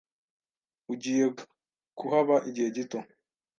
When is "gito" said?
2.77-2.99